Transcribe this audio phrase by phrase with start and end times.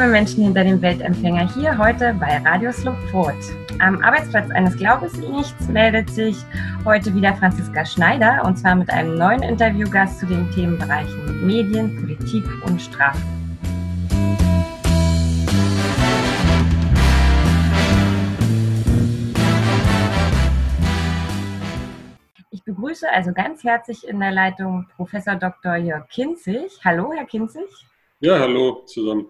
[0.00, 3.36] liebe Menschen hinter dem Weltempfänger, hier heute bei Radio Slowport.
[3.80, 6.36] Am Arbeitsplatz eines Glaubensnichts meldet sich
[6.86, 12.44] heute wieder Franziska Schneider und zwar mit einem neuen Interviewgast zu den Themenbereichen Medien, Politik
[12.64, 13.20] und Strafe.
[22.50, 25.76] Ich begrüße also ganz herzlich in der Leitung Professor Dr.
[25.76, 26.80] Jörg Kinzig.
[26.82, 27.68] Hallo, Herr Kinzig.
[28.20, 29.26] Ja, hallo zusammen.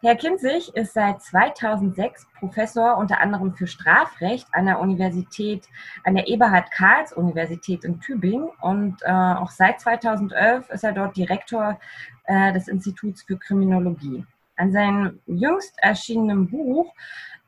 [0.00, 5.64] Herr Kinzig ist seit 2006 Professor unter anderem für Strafrecht an der Universität,
[6.04, 11.80] an der Eberhard-Karls-Universität in Tübingen und äh, auch seit 2011 ist er dort Direktor
[12.26, 14.24] äh, des Instituts für Kriminologie.
[14.54, 16.94] An seinem jüngst erschienenen Buch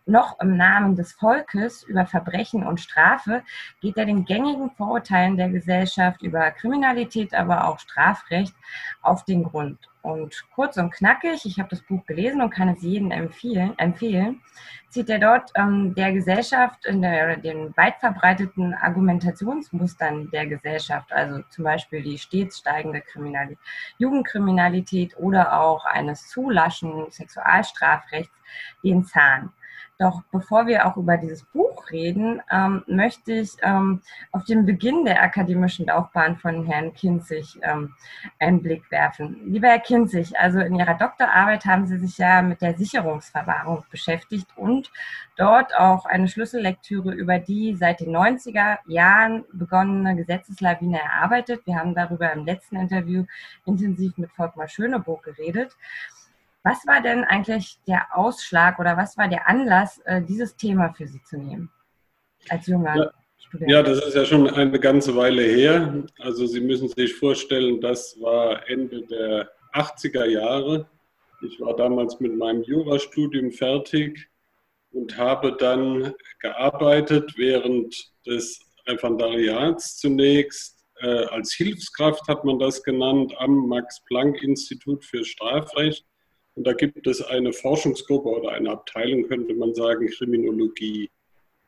[0.06, 3.42] noch im Namen des Volkes über Verbrechen und Strafe
[3.80, 8.54] geht er den gängigen Vorurteilen der Gesellschaft über Kriminalität, aber auch Strafrecht
[9.02, 9.78] auf den Grund.
[10.02, 14.40] Und kurz und knackig, ich habe das Buch gelesen und kann es jedem empfehlen, empfehlen
[14.90, 21.42] zieht er dort ähm, der Gesellschaft in der, den weit verbreiteten Argumentationsmustern der Gesellschaft, also
[21.50, 23.58] zum Beispiel die stets steigende Kriminalität,
[23.98, 28.34] Jugendkriminalität oder auch eines zu laschen Sexualstrafrechts,
[28.82, 29.52] den Zahn.
[30.00, 34.00] Doch bevor wir auch über dieses Buch reden, ähm, möchte ich ähm,
[34.32, 37.94] auf den Beginn der akademischen Laufbahn von Herrn Kinzig ähm,
[38.38, 39.38] einen Blick werfen.
[39.44, 44.46] Lieber Herr Kinzig, also in Ihrer Doktorarbeit haben Sie sich ja mit der Sicherungsverwahrung beschäftigt
[44.56, 44.90] und
[45.36, 51.66] dort auch eine Schlüssellektüre über die seit den 90er Jahren begonnene Gesetzeslawine erarbeitet.
[51.66, 53.26] Wir haben darüber im letzten Interview
[53.66, 55.76] intensiv mit Volkmar Schöneburg geredet.
[56.62, 61.06] Was war denn eigentlich der Ausschlag oder was war der Anlass, äh, dieses Thema für
[61.06, 61.70] Sie zu nehmen
[62.50, 63.10] als junger ja.
[63.38, 63.70] Student?
[63.70, 66.04] Ja, das ist ja schon eine ganze Weile her.
[66.18, 70.86] Also Sie müssen sich vorstellen, das war Ende der 80er Jahre.
[71.42, 74.28] Ich war damals mit meinem Jurastudium fertig
[74.92, 83.32] und habe dann gearbeitet während des Referendariats zunächst äh, als Hilfskraft hat man das genannt
[83.38, 86.04] am Max-Planck-Institut für Strafrecht
[86.54, 91.10] und da gibt es eine Forschungsgruppe oder eine Abteilung, könnte man sagen, Kriminologie.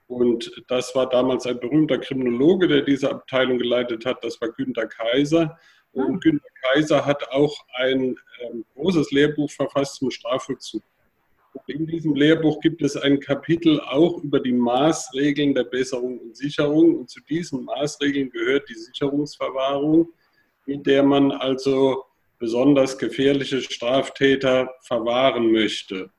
[0.07, 4.23] Und das war damals ein berühmter Kriminologe, der diese Abteilung geleitet hat.
[4.23, 5.59] Das war Günter Kaiser.
[5.93, 6.19] Und ah.
[6.21, 10.83] Günter Kaiser hat auch ein ähm, großes Lehrbuch verfasst zum Strafvollzug.
[11.55, 16.37] Und in diesem Lehrbuch gibt es ein Kapitel auch über die Maßregeln der Besserung und
[16.37, 16.97] Sicherung.
[16.99, 20.09] Und zu diesen Maßregeln gehört die Sicherungsverwahrung,
[20.67, 22.05] mit der man also
[22.43, 26.11] besonders gefährliche Straftäter verwahren möchte.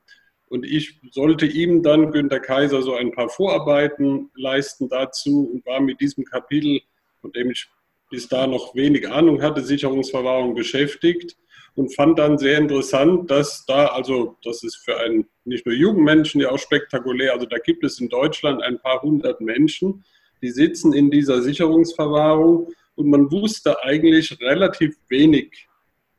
[0.48, 5.82] Und ich sollte ihm dann, Günter Kaiser, so ein paar Vorarbeiten leisten dazu und war
[5.82, 6.80] mit diesem Kapitel,
[7.20, 7.68] von dem ich
[8.08, 11.36] bis da noch wenig Ahnung hatte, Sicherungsverwahrung beschäftigt
[11.74, 16.40] und fand dann sehr interessant, dass da, also das ist für einen nicht nur Jugendmenschen
[16.40, 20.06] ja auch spektakulär, also da gibt es in Deutschland ein paar hundert Menschen,
[20.40, 25.68] die sitzen in dieser Sicherungsverwahrung und man wusste eigentlich relativ wenig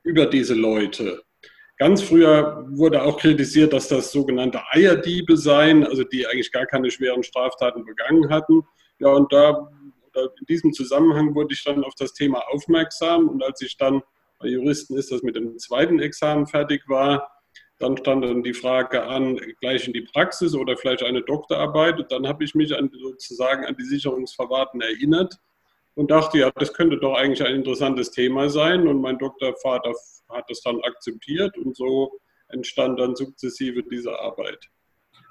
[0.06, 1.24] über diese Leute.
[1.78, 6.90] Ganz früher wurde auch kritisiert, dass das sogenannte Eierdiebe seien, also die eigentlich gar keine
[6.90, 8.62] schweren Straftaten begangen hatten.
[9.00, 9.70] Ja, und da
[10.16, 13.28] in diesem Zusammenhang wurde ich dann auf das Thema aufmerksam.
[13.28, 14.02] Und als ich dann
[14.40, 17.30] bei Juristen ist, das mit dem zweiten Examen fertig war,
[17.80, 22.00] dann stand dann die Frage an, gleich in die Praxis oder vielleicht eine Doktorarbeit.
[22.00, 25.38] Und dann habe ich mich an, sozusagen an die Sicherungsverwahrten erinnert
[25.96, 28.88] und dachte, ja, das könnte doch eigentlich ein interessantes Thema sein.
[28.88, 29.94] Und mein Doktorvater
[30.30, 32.20] hat das dann akzeptiert und so
[32.50, 34.70] entstand dann sukzessive diese Arbeit.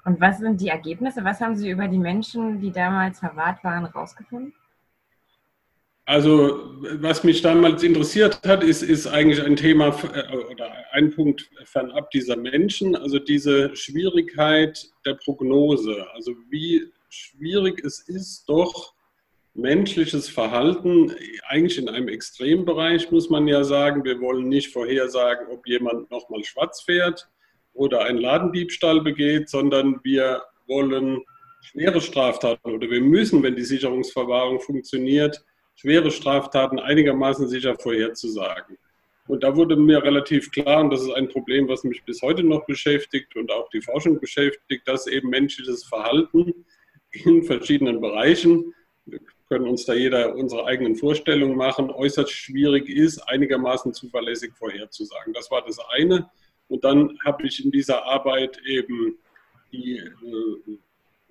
[0.05, 1.23] Und was sind die Ergebnisse?
[1.23, 4.53] Was haben Sie über die Menschen, die damals verwahrt waren, herausgefunden?
[6.07, 11.49] Also, was mich damals interessiert hat, ist, ist eigentlich ein Thema äh, oder ein Punkt
[11.63, 16.05] fernab dieser Menschen, also diese Schwierigkeit der Prognose.
[16.13, 18.94] Also, wie schwierig es ist, doch
[19.55, 21.15] menschliches Verhalten,
[21.47, 26.43] eigentlich in einem Extrembereich muss man ja sagen, wir wollen nicht vorhersagen, ob jemand nochmal
[26.43, 27.27] schwarz fährt
[27.73, 31.23] oder einen Ladendiebstahl begeht, sondern wir wollen
[31.61, 35.43] schwere Straftaten oder wir müssen, wenn die Sicherungsverwahrung funktioniert,
[35.75, 38.77] schwere Straftaten einigermaßen sicher vorherzusagen.
[39.27, 42.43] Und da wurde mir relativ klar, und das ist ein Problem, was mich bis heute
[42.43, 46.65] noch beschäftigt und auch die Forschung beschäftigt, dass eben menschliches Verhalten
[47.11, 48.73] in verschiedenen Bereichen
[49.47, 55.33] können uns da jeder unsere eigenen Vorstellungen machen, äußerst schwierig ist, einigermaßen zuverlässig vorherzusagen.
[55.33, 56.29] Das war das eine.
[56.67, 59.17] Und dann habe ich in dieser Arbeit eben
[59.71, 60.77] die äh,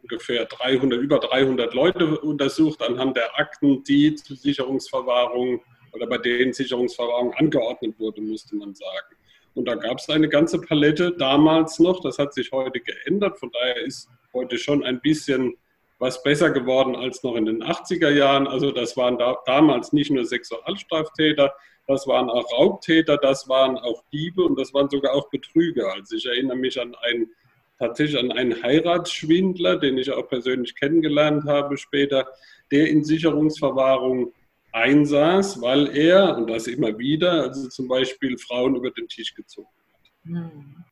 [0.02, 5.62] ungefähr 300, über 300 Leute untersucht anhand der Akten, die zur Sicherungsverwahrung
[5.92, 9.16] oder bei denen Sicherungsverwahrung angeordnet wurde, müsste man sagen.
[9.54, 12.00] Und da gab es eine ganze Palette damals noch.
[12.00, 13.38] Das hat sich heute geändert.
[13.38, 15.56] Von daher ist heute schon ein bisschen
[15.98, 18.46] was besser geworden als noch in den 80er Jahren.
[18.46, 21.54] Also das waren da, damals nicht nur Sexualstraftäter,
[21.86, 25.92] das waren auch Raubtäter, das waren auch Diebe und das waren sogar auch Betrüger.
[25.92, 27.30] Also ich erinnere mich an einen,
[27.78, 32.26] tatsächlich an einen Heiratsschwindler, den ich auch persönlich kennengelernt habe später,
[32.70, 34.32] der in Sicherungsverwahrung
[34.72, 39.68] einsaß, weil er, und das immer wieder, also zum Beispiel Frauen über den Tisch gezogen
[39.92, 40.10] hat.
[40.24, 40.84] Hm.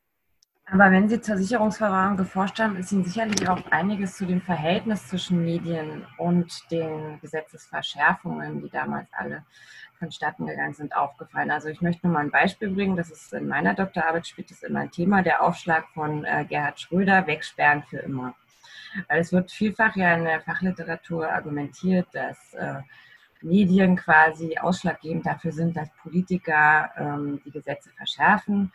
[0.65, 5.07] Aber wenn Sie zur Sicherungsverwahrung geforscht haben, ist Ihnen sicherlich auch einiges zu dem Verhältnis
[5.07, 9.43] zwischen Medien und den Gesetzesverschärfungen, die damals alle
[9.99, 11.51] vonstatten gegangen sind, aufgefallen.
[11.51, 12.95] Also ich möchte nur mal ein Beispiel bringen.
[12.95, 16.79] Das ist in meiner Doktorarbeit spielt das immer ein Thema, der Aufschlag von äh, Gerhard
[16.79, 18.33] Schröder, Wegsperren für immer.
[19.09, 22.81] Weil es wird vielfach ja in der Fachliteratur argumentiert, dass äh,
[23.41, 28.71] Medien quasi ausschlaggebend dafür sind, dass Politiker ähm, die Gesetze verschärfen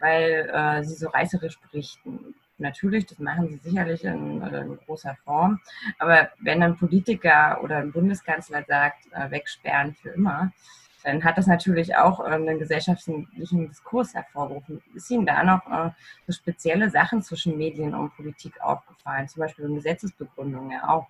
[0.00, 2.34] weil äh, sie so reißerisch berichten.
[2.58, 5.60] Natürlich, das machen sie sicherlich in, in, großer Form.
[5.98, 10.52] Aber wenn ein Politiker oder ein Bundeskanzler sagt, äh, wegsperren für immer,
[11.02, 14.82] dann hat das natürlich auch äh, einen gesellschaftlichen Diskurs hervorgerufen.
[14.94, 15.90] Ist Ihnen da noch äh,
[16.26, 19.28] so spezielle Sachen zwischen Medien und Politik aufgefallen?
[19.28, 21.06] Zum Beispiel in Gesetzesbegründungen ja auch.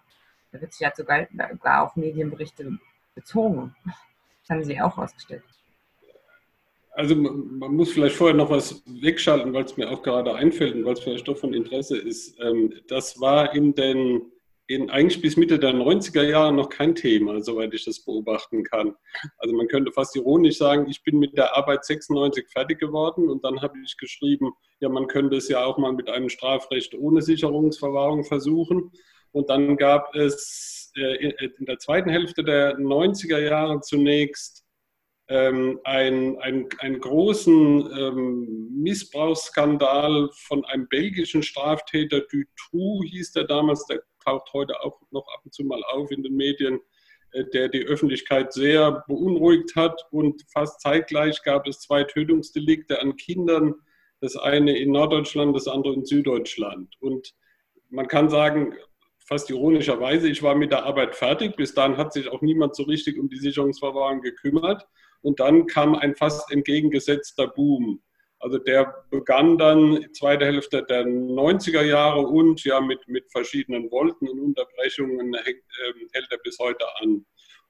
[0.53, 2.79] Da wird sich ja sogar, sogar auf Medienberichte
[3.15, 3.75] bezogen.
[3.85, 5.43] Das haben Sie auch ausgestellt
[7.01, 10.85] also man muss vielleicht vorher noch was wegschalten, weil es mir auch gerade einfällt und
[10.85, 12.39] weil es vielleicht doch von Interesse ist.
[12.43, 14.31] Ähm, das war in den,
[14.67, 18.95] in, eigentlich bis Mitte der 90er Jahre noch kein Thema, soweit ich das beobachten kann.
[19.39, 23.43] Also man könnte fast ironisch sagen, ich bin mit der Arbeit 96 fertig geworden und
[23.45, 27.23] dann habe ich geschrieben, ja, man könnte es ja auch mal mit einem Strafrecht ohne
[27.23, 28.93] Sicherungsverwahrung versuchen.
[29.33, 34.67] Und dann gab es äh, in der zweiten Hälfte der 90er Jahre zunächst
[35.31, 44.03] ähm, ein, ein, großen ähm, Missbrauchsskandal von einem belgischen Straftäter, Dutroux hieß der damals, der
[44.25, 46.81] taucht heute auch noch ab und zu mal auf in den Medien,
[47.31, 50.05] äh, der die Öffentlichkeit sehr beunruhigt hat.
[50.11, 53.77] Und fast zeitgleich gab es zwei Tötungsdelikte an Kindern,
[54.21, 56.97] das eine in Norddeutschland, das andere in Süddeutschland.
[56.99, 57.35] Und
[57.89, 58.75] man kann sagen,
[59.21, 61.55] fast ironischerweise, ich war mit der Arbeit fertig.
[61.55, 64.89] Bis dahin hat sich auch niemand so richtig um die Sicherungsverwahrung gekümmert.
[65.23, 68.03] Und dann kam ein fast entgegengesetzter Boom.
[68.39, 74.29] Also der begann dann zweite Hälfte der 90er Jahre und ja mit, mit verschiedenen Wolken
[74.29, 77.27] und Unterbrechungen hält, äh, hält er bis heute an.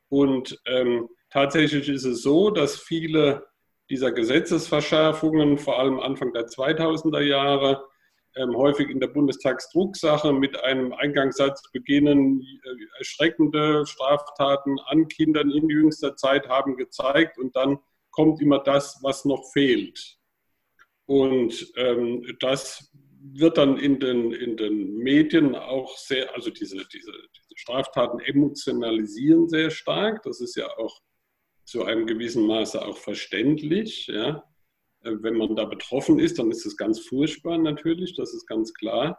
[0.08, 3.47] Und ähm, tatsächlich ist es so, dass viele
[3.91, 7.85] dieser Gesetzesverschärfungen, vor allem Anfang der 2000er Jahre,
[8.36, 15.68] ähm, häufig in der Bundestagsdrucksache mit einem Eingangssatz beginnen, äh, erschreckende Straftaten an Kindern in
[15.68, 17.78] jüngster Zeit haben gezeigt und dann
[18.10, 20.16] kommt immer das, was noch fehlt.
[21.06, 22.92] Und ähm, das
[23.22, 29.48] wird dann in den, in den Medien auch sehr, also diese, diese, diese Straftaten emotionalisieren
[29.48, 30.22] sehr stark.
[30.22, 31.00] Das ist ja auch
[31.64, 34.06] zu einem gewissen Maße auch verständlich.
[34.06, 34.44] Ja.
[35.02, 38.75] Äh, wenn man da betroffen ist, dann ist es ganz furchtbar natürlich, das ist ganz
[38.75, 39.19] klar.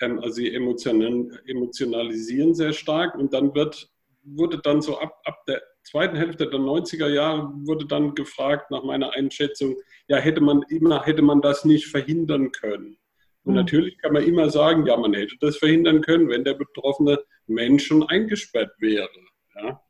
[0.00, 3.90] Ähm, also sie emotionalisieren sehr stark und dann wird,
[4.22, 8.82] wurde dann so ab, ab der zweiten Hälfte der 90er Jahre wurde dann gefragt nach
[8.82, 9.76] meiner Einschätzung,
[10.08, 12.98] ja, hätte man immer, hätte man das nicht verhindern können?
[13.44, 13.60] Und mhm.
[13.60, 17.86] natürlich kann man immer sagen, ja, man hätte das verhindern können, wenn der betroffene Mensch
[17.86, 19.08] schon eingesperrt wäre.
[19.54, 19.80] Ja?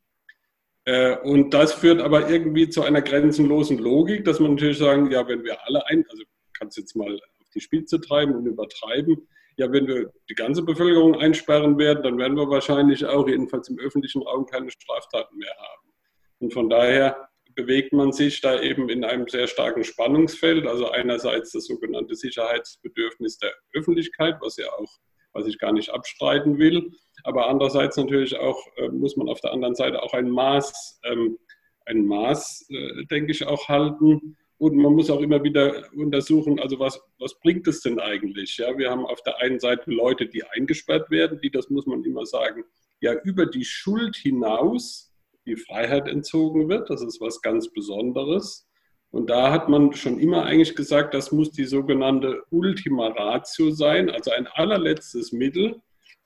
[0.87, 5.27] Äh, und das führt aber irgendwie zu einer grenzenlosen Logik, dass man natürlich sagen, ja,
[5.27, 6.23] wenn wir alle ein, also
[6.57, 9.27] kannst jetzt mal auf die Spitze treiben und übertreiben,
[9.57, 13.77] ja, wenn wir die ganze Bevölkerung einsperren werden, dann werden wir wahrscheinlich auch jedenfalls im
[13.79, 15.91] öffentlichen Raum keine Straftaten mehr haben.
[16.39, 20.67] Und von daher bewegt man sich da eben in einem sehr starken Spannungsfeld.
[20.67, 24.99] Also einerseits das sogenannte Sicherheitsbedürfnis der Öffentlichkeit, was ja auch
[25.33, 26.91] was ich gar nicht abstreiten will.
[27.27, 31.37] Aber andererseits natürlich auch, äh, muss man auf der anderen Seite auch ein Maß, ähm,
[31.85, 34.37] ein Maß, äh, denke ich, auch halten.
[34.57, 38.55] Und man muss auch immer wieder untersuchen, also was, was bringt es denn eigentlich?
[38.57, 42.01] Ja, wir haben auf der einen Seite Leute, die eingesperrt werden, die, das muss man
[42.05, 42.63] immer sagen,
[43.01, 45.13] ja über die Schuld hinaus
[45.45, 46.89] die Freiheit entzogen wird.
[46.89, 48.69] Das ist was ganz Besonderes.
[49.11, 54.09] Und da hat man schon immer eigentlich gesagt, das muss die sogenannte Ultima Ratio sein,
[54.09, 55.81] also ein allerletztes Mittel.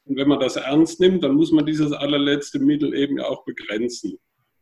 [0.06, 4.18] Und wenn man das ernst nimmt, dann muss man dieses allerletzte Mittel eben auch begrenzen.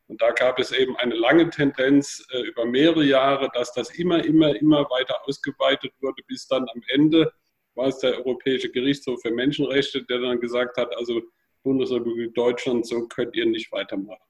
[0.08, 4.24] Und da gab es eben eine lange Tendenz äh, über mehrere Jahre, dass das immer,
[4.26, 7.32] immer, immer weiter ausgeweitet wurde, bis dann am Ende
[7.76, 11.22] war es der Europäische Gerichtshof für Menschenrechte, der dann gesagt hat, also
[11.64, 14.24] Bundesrepublik Deutschland, so könnt ihr nicht weitermachen.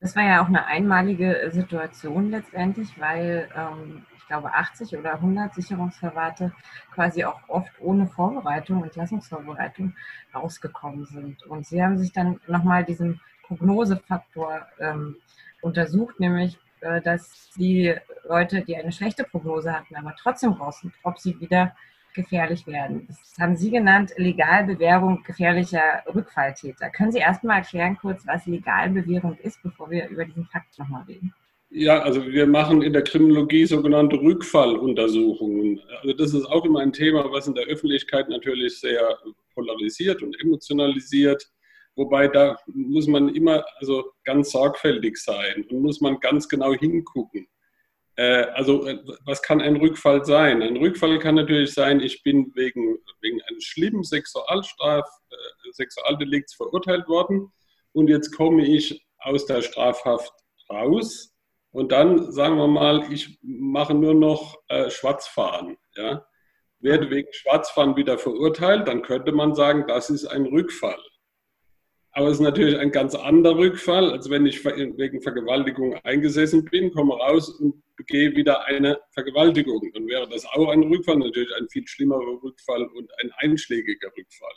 [0.00, 6.52] Das war ja auch eine einmalige Situation letztendlich, weil ähm, glaube 80 oder 100 Sicherungsverwahrte
[6.94, 9.94] quasi auch oft ohne Vorbereitung, Entlassungsvorbereitung
[10.34, 11.42] rausgekommen sind.
[11.46, 15.16] Und sie haben sich dann nochmal diesen Prognosefaktor ähm,
[15.62, 17.94] untersucht, nämlich äh, dass die
[18.28, 21.74] Leute, die eine schlechte Prognose hatten, aber trotzdem raus sind, ob sie wieder
[22.14, 23.06] gefährlich werden.
[23.06, 26.90] Das haben Sie genannt, Legalbewährung gefährlicher Rückfalltäter.
[26.90, 31.02] Können Sie erst mal erklären kurz, was Legalbewährung ist, bevor wir über diesen Fakt nochmal
[31.02, 31.32] reden?
[31.78, 35.80] Ja, also wir machen in der Kriminologie sogenannte Rückfalluntersuchungen.
[36.02, 39.16] Also das ist auch immer ein Thema, was in der Öffentlichkeit natürlich sehr
[39.54, 41.48] polarisiert und emotionalisiert.
[41.94, 47.46] Wobei da muss man immer also ganz sorgfältig sein und muss man ganz genau hingucken.
[48.16, 50.62] Äh, also äh, was kann ein Rückfall sein?
[50.62, 57.06] Ein Rückfall kann natürlich sein, ich bin wegen, wegen eines schlimmen Sexualstraf, äh, Sexualdelikts verurteilt
[57.06, 57.52] worden
[57.92, 60.32] und jetzt komme ich aus der Strafhaft
[60.68, 61.37] raus
[61.70, 65.76] und dann sagen wir mal, ich mache nur noch äh, Schwarzfahren.
[65.94, 66.26] Ja?
[66.80, 70.98] Werde wegen Schwarzfahren wieder verurteilt, dann könnte man sagen, das ist ein Rückfall.
[72.12, 76.92] Aber es ist natürlich ein ganz anderer Rückfall, als wenn ich wegen Vergewaltigung eingesessen bin,
[76.92, 79.90] komme raus und begehe wieder eine Vergewaltigung.
[79.92, 84.54] Dann wäre das auch ein Rückfall, natürlich ein viel schlimmerer Rückfall und ein einschlägiger Rückfall.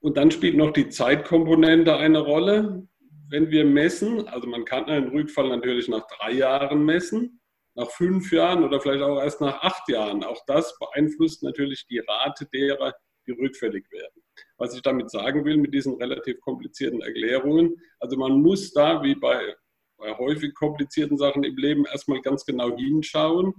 [0.00, 2.86] Und dann spielt noch die Zeitkomponente eine Rolle.
[3.28, 7.40] Wenn wir messen, also man kann einen Rückfall natürlich nach drei Jahren messen,
[7.74, 10.24] nach fünf Jahren oder vielleicht auch erst nach acht Jahren.
[10.24, 12.94] Auch das beeinflusst natürlich die Rate derer,
[13.26, 14.22] die rückfällig werden.
[14.56, 19.14] Was ich damit sagen will mit diesen relativ komplizierten Erklärungen, also man muss da, wie
[19.14, 19.54] bei,
[19.98, 23.54] bei häufig komplizierten Sachen im Leben, erstmal ganz genau hinschauen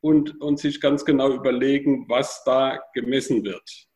[0.00, 3.89] und, und sich ganz genau überlegen, was da gemessen wird.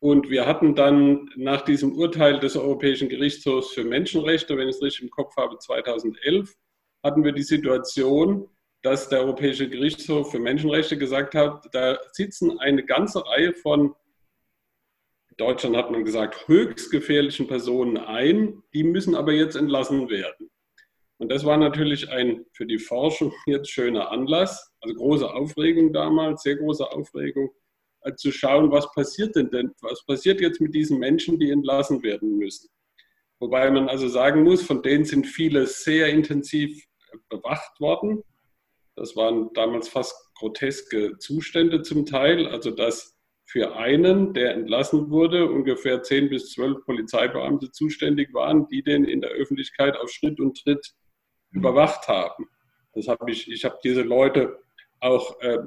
[0.00, 4.82] Und wir hatten dann nach diesem Urteil des Europäischen Gerichtshofs für Menschenrechte, wenn ich es
[4.82, 6.54] richtig im Kopf habe, 2011,
[7.02, 8.48] hatten wir die Situation,
[8.82, 13.94] dass der Europäische Gerichtshof für Menschenrechte gesagt hat, da sitzen eine ganze Reihe von
[15.38, 18.64] Deutschland hat man gesagt, höchst gefährlichen Personen ein.
[18.74, 20.50] Die müssen aber jetzt entlassen werden.
[21.18, 26.42] Und das war natürlich ein für die Forschung jetzt schöner Anlass, also große Aufregung damals,
[26.42, 27.50] sehr große Aufregung,
[28.16, 32.38] zu schauen, was passiert denn denn, was passiert jetzt mit diesen Menschen, die entlassen werden
[32.38, 32.68] müssen.
[33.40, 38.22] Wobei man also sagen muss, von denen sind viele sehr intensiv äh, bewacht worden.
[38.96, 45.50] Das waren damals fast groteske Zustände zum Teil, also dass für einen, der entlassen wurde,
[45.50, 50.62] ungefähr 10 bis 12 Polizeibeamte zuständig waren, die den in der Öffentlichkeit auf Schritt und
[50.62, 50.94] Tritt
[51.50, 52.46] überwacht haben.
[52.92, 54.58] Das habe ich, ich habe diese Leute
[55.00, 55.58] auch äh,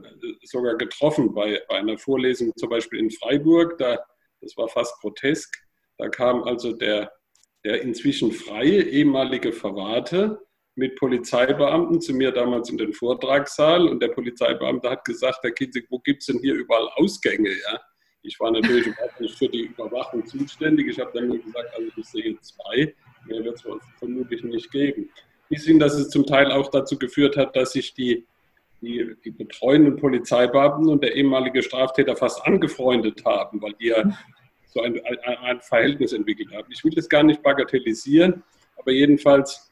[0.43, 3.77] sogar getroffen bei, bei einer Vorlesung, zum Beispiel in Freiburg.
[3.77, 3.99] Da,
[4.41, 5.53] das war fast grotesk.
[5.97, 7.11] Da kam also der,
[7.63, 10.39] der inzwischen freie ehemalige Verwahrte
[10.75, 15.85] mit Polizeibeamten zu mir damals in den Vortragssaal und der Polizeibeamte hat gesagt, Herr Kitzig,
[15.89, 17.49] wo gibt es denn hier überall Ausgänge?
[17.49, 17.79] Ja?
[18.23, 20.87] Ich war natürlich überhaupt nicht für die Überwachung zuständig.
[20.87, 22.93] Ich habe dann nur gesagt, also ich sehe zwei,
[23.25, 23.63] mehr wird es
[23.97, 25.09] vermutlich nicht geben.
[25.49, 28.25] Bis hin, dass es zum Teil auch dazu geführt hat, dass sich die,
[28.81, 34.03] die, die betreuenden Polizeibeamten und der ehemalige Straftäter fast angefreundet haben, weil die ja
[34.67, 36.67] so ein, ein, ein Verhältnis entwickelt haben.
[36.71, 38.43] Ich will das gar nicht bagatellisieren,
[38.77, 39.71] aber jedenfalls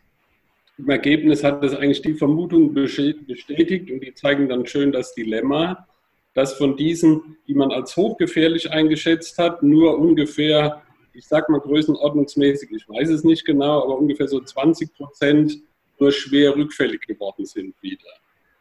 [0.77, 5.87] im Ergebnis hat es eigentlich die Vermutung bestätigt und die zeigen dann schön das Dilemma,
[6.33, 12.71] dass von diesen, die man als hochgefährlich eingeschätzt hat, nur ungefähr, ich sag mal größenordnungsmäßig,
[12.71, 15.61] ich weiß es nicht genau, aber ungefähr so 20 Prozent
[15.99, 18.07] nur schwer rückfällig geworden sind wieder.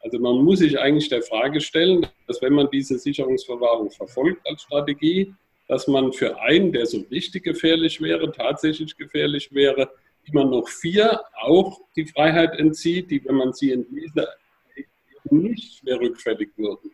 [0.00, 4.62] Also man muss sich eigentlich der Frage stellen, dass wenn man diese Sicherungsverwahrung verfolgt als
[4.62, 5.34] Strategie,
[5.66, 9.90] dass man für einen, der so richtig gefährlich wäre, tatsächlich gefährlich wäre,
[10.24, 14.26] immer noch vier auch die Freiheit entzieht, die, wenn man sie entließe,
[15.30, 16.90] nicht mehr rückfällig würden.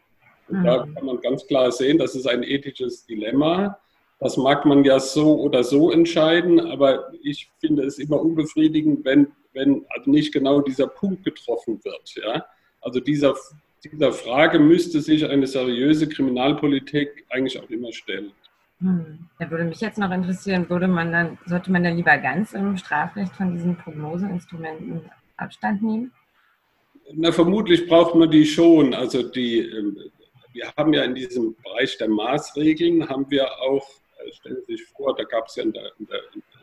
[0.48, 0.64] Und mhm.
[0.64, 3.78] da kann man ganz klar sehen, das ist ein ethisches Dilemma.
[4.20, 9.32] Das mag man ja so oder so entscheiden, aber ich finde es immer unbefriedigend, wenn,
[9.52, 12.14] wenn also nicht genau dieser Punkt getroffen wird.
[12.16, 12.44] Ja?
[12.84, 13.34] Also dieser,
[13.82, 18.32] dieser Frage müsste sich eine seriöse Kriminalpolitik eigentlich auch immer stellen.
[18.80, 19.26] Hm.
[19.38, 22.76] Da würde mich jetzt noch interessieren, würde man dann, sollte man dann lieber ganz im
[22.76, 26.12] Strafrecht von diesen Prognoseinstrumenten Abstand nehmen?
[27.14, 28.94] Na, vermutlich braucht man die schon.
[28.94, 29.98] Also die, ähm,
[30.52, 33.86] wir haben ja in diesem Bereich der Maßregeln, haben wir auch,
[34.18, 36.53] äh, stellen Sie sich vor, da gab es ja in der, in der, in der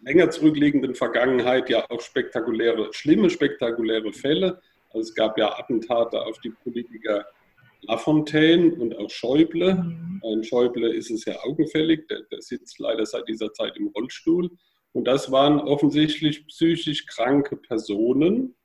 [0.00, 4.60] länger zurückliegenden Vergangenheit ja auch spektakuläre, schlimme spektakuläre Fälle.
[4.90, 7.26] Also es gab ja Attentate auf die Politiker
[7.82, 9.74] Lafontaine und auch Schäuble.
[9.74, 10.22] Mhm.
[10.24, 14.50] Ein Schäuble ist es ja augenfällig, der, der, sitzt leider seit dieser Zeit im Rollstuhl.
[14.92, 18.56] Und das waren offensichtlich psychisch kranke Personen,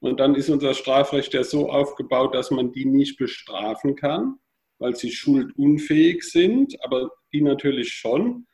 [0.00, 4.36] Und dann ist unser Strafrecht ja so aufgebaut, dass man die nicht bestrafen kann,
[4.78, 8.46] weil sie schuldunfähig sind, aber die natürlich schon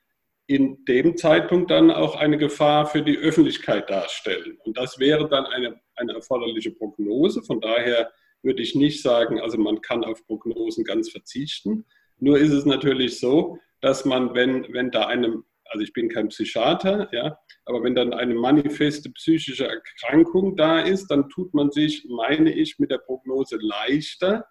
[0.49, 4.57] in dem Zeitpunkt dann auch eine Gefahr für die Öffentlichkeit darstellen.
[4.65, 7.43] Und das wäre dann eine, eine erforderliche Prognose.
[7.43, 8.11] Von daher
[8.43, 11.85] würde ich nicht sagen, also man kann auf Prognosen ganz verzichten.
[12.19, 16.29] Nur ist es natürlich so, dass man, wenn, wenn da eine, also ich bin kein
[16.29, 22.07] Psychiater, ja, aber wenn dann eine manifeste psychische Erkrankung da ist, dann tut man sich,
[22.09, 24.47] meine ich, mit der Prognose leichter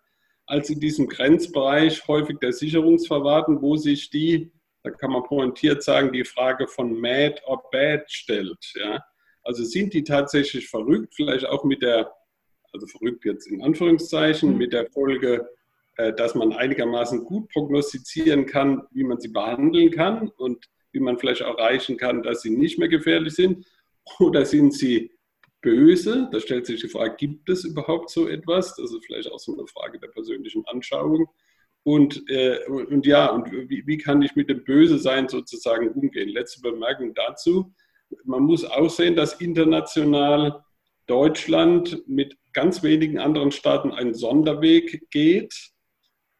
[0.45, 4.51] als in diesem Grenzbereich häufig der Sicherungsverwahrten, wo sich die,
[4.87, 8.73] da kann man pointiert sagen, die Frage von mad or bad stellt.
[8.75, 9.03] Ja.
[9.43, 12.13] Also sind die tatsächlich verrückt, vielleicht auch mit der,
[12.71, 14.57] also verrückt jetzt in Anführungszeichen, mhm.
[14.57, 15.49] mit der Folge,
[15.97, 21.19] äh, dass man einigermaßen gut prognostizieren kann, wie man sie behandeln kann und wie man
[21.19, 23.65] vielleicht erreichen kann, dass sie nicht mehr gefährlich sind.
[24.19, 25.11] Oder sind sie
[25.61, 26.29] böse?
[26.31, 28.75] Da stellt sich die Frage, gibt es überhaupt so etwas?
[28.75, 31.27] Das ist vielleicht auch so eine Frage der persönlichen Anschauung.
[31.83, 36.29] Und, äh, und ja, und wie, wie, kann ich mit dem Böse-Sein sozusagen umgehen?
[36.29, 37.73] Letzte Bemerkung dazu.
[38.25, 40.63] Man muss auch sehen, dass international
[41.07, 45.71] Deutschland mit ganz wenigen anderen Staaten einen Sonderweg geht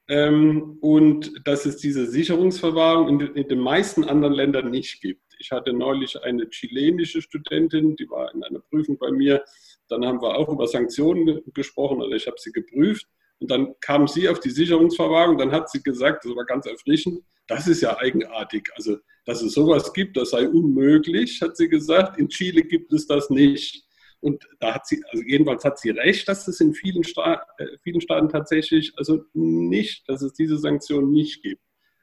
[0.10, 5.22] ähm, und dass es diese Sicherungsverwahrung in, in den meisten anderen Ländern nicht gibt.
[5.40, 9.44] Ich hatte neulich eine chilenische Studentin, die war in einer Prüfung bei mir.
[9.88, 13.06] Dann haben wir auch über Sanktionen gesprochen oder ich habe sie geprüft.
[13.40, 15.38] Und dann kam sie auf die Sicherungsverwahrung.
[15.38, 18.70] Dann hat sie gesagt, das war ganz erfrischend, das ist ja eigenartig.
[18.76, 22.18] Also, dass es sowas gibt, das sei unmöglich, hat sie gesagt.
[22.20, 23.84] In Chile gibt es das nicht.
[24.20, 27.78] Und da hat sie, also jedenfalls hat sie recht, dass es in vielen, Sta äh,
[27.84, 31.62] vielen Staaten tatsächlich, also nicht, dass es diese Sanktionen nicht gibt.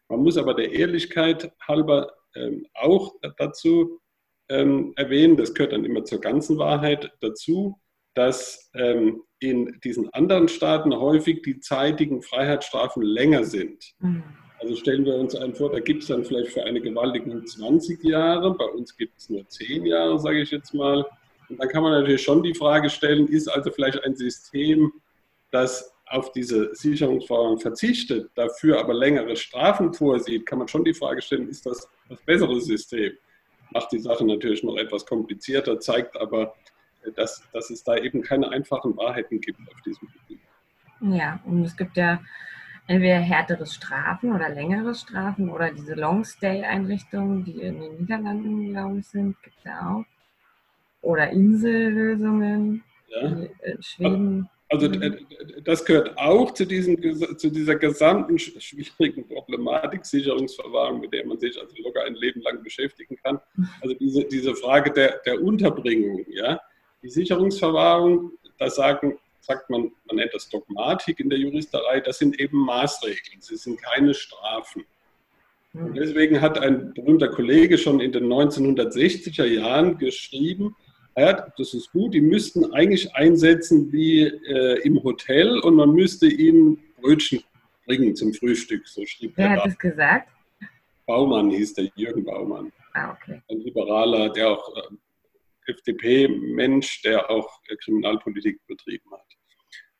[0.09, 4.01] Man muss aber der Ehrlichkeit halber ähm, auch dazu
[4.49, 7.81] ähm, erwähnen, das gehört dann immer zur ganzen Wahrheit dazu,
[8.15, 13.95] dass ähm, in diesen anderen Staaten häufig die zeitigen Freiheitsstrafen länger sind.
[14.01, 14.23] Mhm.
[14.61, 18.03] Also stellen wir uns einen vor, da gibt es dann vielleicht für eine Gewaltigung 20
[18.03, 21.05] Jahre, bei uns gibt es nur 10 Jahre, sage ich jetzt mal.
[21.51, 24.93] Und dann kann man natürlich schon die Frage stellen, ist also vielleicht ein System,
[25.51, 31.21] das auf diese Sicherungsverfahren verzichtet, dafür aber längere Strafen vorsieht, kann man schon die Frage
[31.21, 33.13] stellen, ist das das bessere System?
[33.71, 36.55] Macht die Sache natürlich noch etwas komplizierter, zeigt aber,
[37.13, 40.41] dass, dass es da eben keine einfachen Wahrheiten gibt auf diesem Gebiet.
[41.01, 42.21] Ja, und es gibt ja
[42.87, 49.07] entweder härtere Strafen oder längere Strafen oder diese Long-Stay-Einrichtungen, die in den Niederlanden, glaube ich,
[49.07, 50.05] sind, gibt es ja auch.
[51.03, 53.21] Oder Insellösungen, ja.
[53.21, 54.49] in Schweden.
[54.71, 55.27] Also mhm.
[55.63, 56.97] das gehört auch zu, diesem,
[57.39, 62.63] zu dieser gesamten schwierigen Problematik Sicherungsverwahrung, mit der man sich also locker ein Leben lang
[62.63, 63.39] beschäftigen kann.
[63.83, 66.61] Also diese, diese Frage der, der Unterbringung, ja.
[67.05, 72.41] Die Sicherungsverwahrung, da sagen, sagt man, man nennt das Dogmatik in der Juristerei, das sind
[72.41, 74.87] eben Maßregeln, sie sind keine Strafen.
[75.75, 75.95] Und mhm.
[75.95, 80.75] deswegen hat ein berühmter Kollege schon in den 1960er Jahren geschrieben,
[81.15, 86.27] ja, das ist gut, die müssten eigentlich einsetzen wie äh, im Hotel und man müsste
[86.27, 87.45] ihnen Brötchen
[87.87, 90.29] bringen zum Frühstück, so schrieb Wer hat das gesagt?
[91.07, 92.73] Baumann hieß der, Jürgen Baumann.
[92.95, 93.43] Ah, okay.
[93.51, 94.81] Ein Liberaler, der auch äh,
[95.67, 99.27] FDP-Mensch, der auch äh, Kriminalpolitik betrieben hat.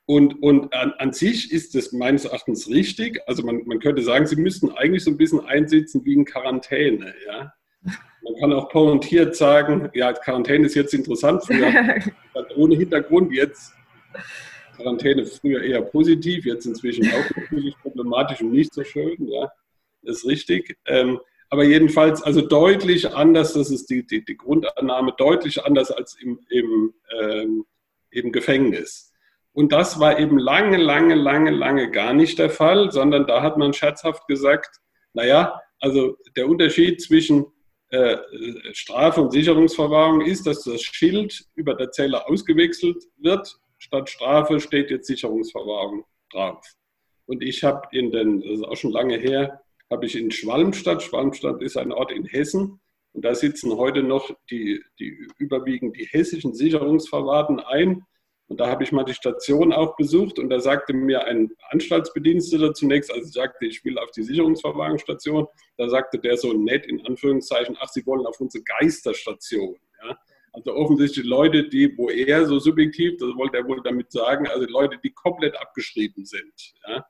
[0.07, 3.19] Und, und an, an, sich ist das meines Erachtens richtig.
[3.27, 7.13] Also man, man könnte sagen, sie müssten eigentlich so ein bisschen einsitzen wie in Quarantäne.
[7.25, 7.53] Ja?
[7.81, 11.71] Man kann auch pointiert sagen, ja, Quarantäne ist jetzt interessant, früher
[12.55, 13.73] ohne Hintergrund, jetzt
[14.75, 19.51] Quarantäne früher eher positiv, jetzt inzwischen auch natürlich problematisch und nicht so schön, ja,
[20.03, 20.77] ist richtig.
[20.85, 26.17] Ähm, aber jedenfalls, also deutlich anders, das ist die, die, die Grundannahme, deutlich anders als
[26.21, 27.65] im, im, ähm,
[28.09, 29.13] im Gefängnis.
[29.53, 33.57] Und das war eben lange, lange, lange, lange gar nicht der Fall, sondern da hat
[33.57, 34.81] man scherzhaft gesagt,
[35.13, 37.45] naja, also der Unterschied zwischen
[37.89, 38.17] äh,
[38.73, 43.55] Strafe- und Sicherungsverwahrung ist, dass das Schild über der Zelle ausgewechselt wird.
[43.77, 46.65] Statt Strafe steht jetzt Sicherungsverwahrung drauf.
[47.27, 51.03] Und ich habe in den, das ist auch schon lange her, habe ich in Schwalmstadt,
[51.03, 52.79] Schwalmstadt ist ein Ort in Hessen,
[53.15, 58.03] und da sitzen heute noch die, die überwiegend die hessischen Sicherungsverwahrten ein.
[58.47, 62.73] Und da habe ich mal die Station auch besucht und da sagte mir ein Anstaltsbediensteter
[62.73, 67.03] zunächst, als ich sagte, ich will auf die Sicherungsverwahrungsstation, da sagte der so nett in
[67.05, 69.77] Anführungszeichen, ach, Sie wollen auf unsere Geisterstation.
[70.03, 70.19] Ja?
[70.51, 74.67] Also offensichtlich Leute, die, wo er so subjektiv, das wollte er wohl damit sagen, also
[74.67, 76.73] Leute, die komplett abgeschrieben sind.
[76.85, 77.05] Ja?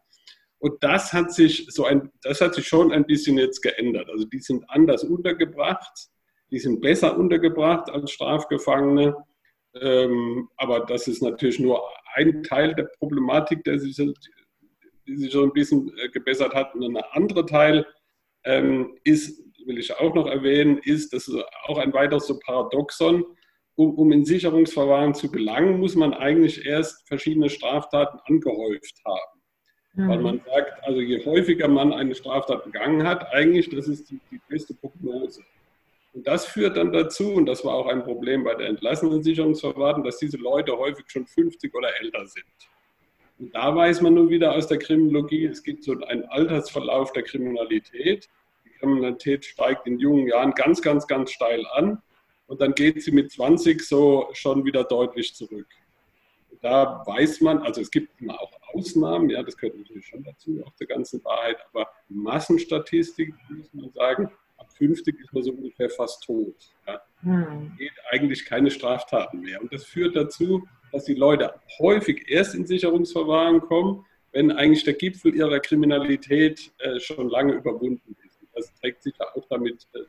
[0.65, 4.10] Und das hat sich so ein, das hat sich schon ein bisschen jetzt geändert.
[4.10, 6.10] Also die sind anders untergebracht,
[6.49, 9.15] die sind besser untergebracht als Strafgefangene
[9.80, 11.84] Ähm, aber das ist natürlich nur
[12.15, 13.95] ein Teil der Problematik, der sich,
[15.08, 16.73] die sich so ein bisschen äh, gebessert hat.
[16.73, 17.86] Und ein anderer Teil
[18.43, 23.23] ähm, ist, will ich auch noch erwähnen, ist, das ist auch ein weiteres so Paradoxon.
[23.75, 29.34] Um, um in Sicherungsverwahren zu gelangen, muss man eigentlich erst verschiedene Straftaten angehäuft haben.
[29.97, 34.19] Weil man sagt, also je häufiger man eine Straftat begangen hat, eigentlich, das ist die,
[34.29, 35.41] die beste Prognose.
[36.13, 40.03] Und das führt dann dazu, und das war auch ein Problem bei der entlassenen Sicherungsverwahrten,
[40.03, 42.45] dass diese Leute häufig schon 50 oder älter sind.
[43.38, 47.23] Und da weiß man nun wieder aus der Kriminologie, es gibt so einen Altersverlauf der
[47.23, 48.29] Kriminalität.
[48.65, 52.01] Die Kriminalität steigt in jungen Jahren ganz, ganz, ganz steil an
[52.47, 55.67] und dann geht sie mit 20 so schon wieder deutlich zurück.
[56.65, 60.63] Da weiß man, also es gibt immer auch Ausnahmen, ja, das gehört natürlich schon dazu,
[60.65, 65.91] auch der ganzen Wahrheit, aber Massenstatistik muss man sagen, ab 50 ist man so ungefähr
[65.91, 66.56] fast tot.
[66.88, 66.99] Ja.
[67.21, 67.71] Hm.
[67.78, 69.62] Geht eigentlich keine Straftaten mehr.
[69.62, 74.95] Und das führt dazu, dass die Leute häufig erst in Sicherungsverwahren kommen, wenn eigentlich der
[74.95, 78.41] Gipfel ihrer Kriminalität äh, schon lange überwunden ist.
[78.41, 79.99] Und das trägt sich da auch damit äh,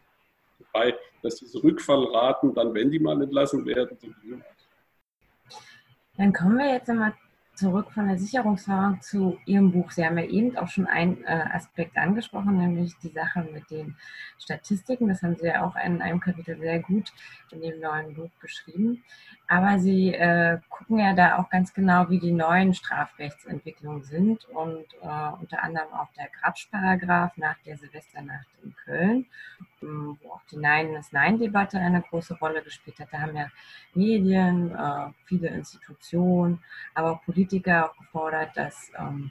[0.72, 4.42] bei, dass diese Rückfallraten dann, wenn die mal entlassen werden, so gering
[6.16, 7.12] Dann kommen wir jetzt einmal
[7.56, 9.90] zurück von der Sicherungsverwahrung zu Ihrem Buch.
[9.90, 13.96] Sie haben ja eben auch schon einen äh, Aspekt angesprochen, nämlich die Sache mit den
[14.38, 15.08] Statistiken.
[15.08, 17.12] Das haben Sie ja auch in einem Kapitel sehr gut
[17.50, 19.02] in dem neuen Buch beschrieben.
[19.48, 24.84] Aber Sie äh, gucken ja da auch ganz genau, wie die neuen Strafrechtsentwicklungen sind und
[25.02, 29.26] äh, unter anderem auch der Grabsch-Paragraph nach der Silvesternacht in Köln,
[29.86, 33.08] ähm, wo auch die Nein-ist-Nein-Debatte eine große Rolle gespielt hat.
[33.12, 33.48] Da haben ja
[33.94, 36.62] Medien, äh, viele Institutionen,
[36.94, 39.30] aber auch Politiker auch gefordert, dass ähm,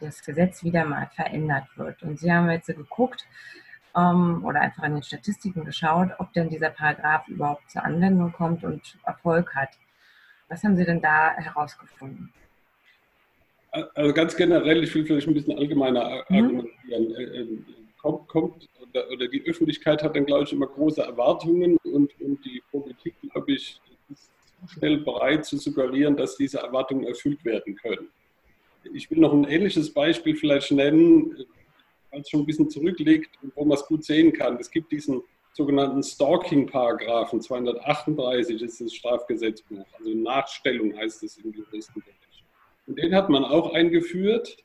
[0.00, 2.02] das Gesetz wieder mal verändert wird.
[2.02, 3.26] Und Sie haben jetzt geguckt,
[3.96, 8.64] ähm, oder einfach in den Statistiken geschaut, ob denn dieser Paragraph überhaupt zur Anwendung kommt
[8.64, 9.70] und Erfolg hat.
[10.48, 12.32] Was haben Sie denn da herausgefunden?
[13.94, 16.36] Also ganz generell, ich will vielleicht ein bisschen allgemeiner mhm.
[16.36, 17.08] argumentieren.
[17.08, 17.66] Mhm.
[18.00, 22.62] Kommt, kommt oder, die Öffentlichkeit hat dann, glaube ich, immer große Erwartungen und, und die
[22.70, 23.80] Politik, glaube ich,
[24.10, 24.30] ist
[24.68, 28.08] schnell bereit zu suggerieren, dass diese Erwartungen erfüllt werden können.
[28.92, 31.34] Ich will noch ein ähnliches Beispiel vielleicht nennen
[32.20, 34.56] es schon ein bisschen zurückliegt und wo man es gut sehen kann.
[34.58, 42.44] Es gibt diesen sogenannten Stalking-Paragraphen, 238 ist das Strafgesetzbuch, also Nachstellung heißt es im Juristenbereich.
[42.86, 44.56] Und den hat man auch eingeführt,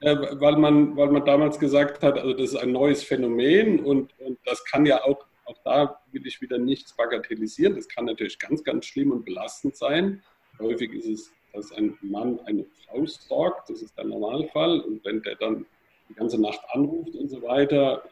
[0.00, 4.18] äh, weil man, weil man damals gesagt hat, also das ist ein neues Phänomen und,
[4.18, 8.38] und das kann ja auch, auch da will ich wieder nichts bagatellisieren, das kann natürlich
[8.38, 10.22] ganz, ganz schlimm und belastend sein.
[10.58, 15.22] Häufig ist es, dass ein Mann eine Frau stalkt, das ist der Normalfall und wenn
[15.22, 15.66] der dann
[16.08, 18.02] die ganze Nacht anruft und so weiter,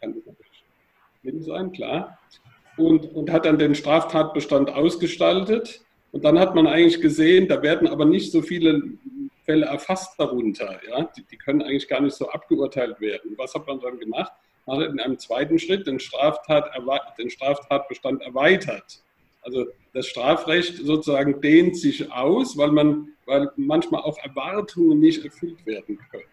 [0.00, 0.64] kann das natürlich
[1.20, 2.18] schlimm sein, klar.
[2.76, 5.82] Und, und hat dann den Straftatbestand ausgestaltet.
[6.12, 8.82] Und dann hat man eigentlich gesehen, da werden aber nicht so viele
[9.44, 10.80] Fälle erfasst darunter.
[10.88, 11.08] Ja?
[11.16, 13.34] Die, die können eigentlich gar nicht so abgeurteilt werden.
[13.36, 14.32] Was hat man dann gemacht?
[14.66, 16.70] Man hat in einem zweiten Schritt den, Straftat,
[17.18, 19.02] den Straftatbestand erweitert.
[19.42, 25.64] Also das Strafrecht sozusagen dehnt sich aus, weil, man, weil manchmal auch Erwartungen nicht erfüllt
[25.66, 26.24] werden können.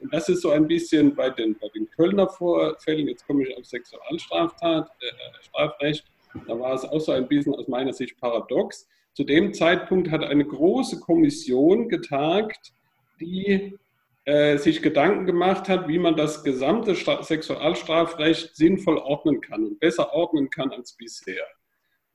[0.00, 3.56] Und das ist so ein bisschen bei den, bei den Kölner Vorfällen, jetzt komme ich
[3.56, 6.04] auf Sexualstraftat, äh, Strafrecht,
[6.46, 8.88] da war es auch so ein bisschen aus meiner Sicht paradox.
[9.14, 12.72] Zu dem Zeitpunkt hat eine große Kommission getagt,
[13.20, 13.76] die
[14.24, 19.80] äh, sich Gedanken gemacht hat, wie man das gesamte Stra Sexualstrafrecht sinnvoll ordnen kann und
[19.80, 21.44] besser ordnen kann als bisher.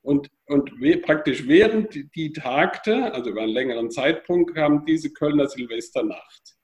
[0.01, 6.55] Und, und praktisch während die, tagte, also über einen längeren Zeitpunkt, kam diese Kölner Silvesternacht.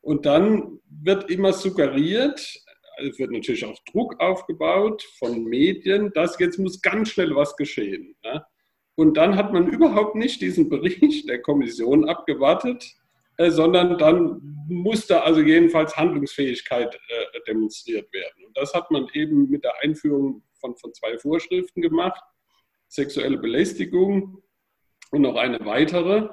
[0.00, 2.62] Und dann wird immer suggeriert,
[2.96, 7.56] also es wird natürlich auch Druck aufgebaut von Medien, dass jetzt muss ganz schnell was
[7.56, 8.14] geschehen.
[8.22, 8.46] Ja?
[8.96, 12.94] Und dann hat man überhaupt nicht diesen Bericht der Kommission abgewartet,
[13.36, 18.44] äh, sondern dann musste also jedenfalls Handlungsfähigkeit äh, demonstriert werden.
[18.46, 22.22] Und das hat man eben mit der Einführung von, von zwei Vorschriften gemacht,
[22.88, 24.42] sexuelle Belästigung
[25.10, 26.28] und noch eine weitere.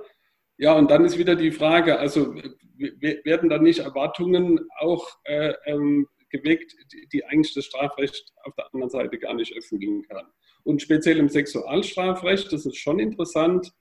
[0.57, 2.35] Ja, und dann ist wieder die Frage, also
[2.77, 8.71] werden da nicht Erwartungen auch äh, ähm, geweckt, die, die, eigentlich das Strafrecht auf der
[8.73, 10.25] anderen Seite gar nicht erfüllen kann.
[10.63, 13.71] Und speziell im Sexualstrafrecht, das ist schon interessant,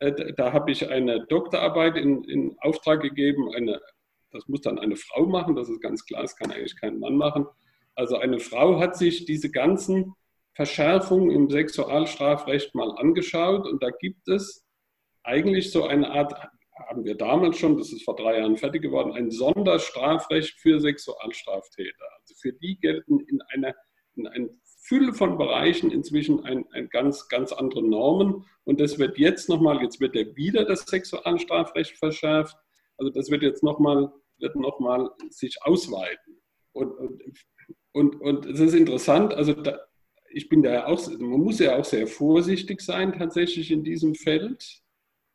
[0.00, 3.80] äh, da, habe ich eine Doktorarbeit in, in Auftrag gegeben, eine,
[4.30, 7.16] das muss dann eine Frau machen, das ist ganz klar, das kann eigentlich kein Mann
[7.16, 7.46] machen.
[7.94, 10.14] Also eine Frau hat sich diese ganzen
[10.54, 14.64] Verschärfungen im Sexualstrafrecht mal angeschaut und da gibt es
[15.24, 16.32] eigentlich so eine Art,
[16.88, 22.04] haben wir damals schon, das ist vor drei Jahren fertig geworden, ein Sonderstrafrecht für Sexualstraftäter.
[22.20, 23.74] Also für die gelten in, einer,
[24.14, 28.46] in ein Fülle von Bereichen inzwischen ein, ein ganz, ganz andere Normen.
[28.64, 32.56] Und das wird jetzt nochmal, jetzt wird ja wieder das Sexualstrafrecht verschärft.
[32.96, 36.40] Also das wird jetzt nochmal, wird nochmal sich ausweiten.
[36.72, 37.22] Und, und,
[37.92, 39.78] und, und es ist interessant, also da,
[40.30, 44.14] ich bin da ja auch, man muss ja auch sehr vorsichtig sein tatsächlich in diesem
[44.14, 44.80] Feld.